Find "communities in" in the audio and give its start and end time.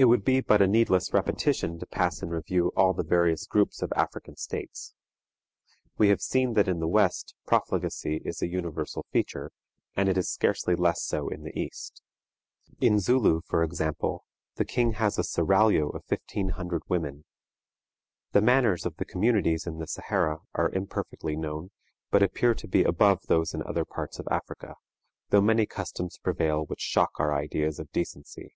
19.04-19.78